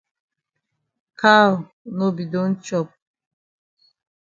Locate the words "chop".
2.65-2.87